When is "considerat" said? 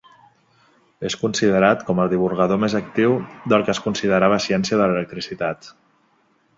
1.23-1.83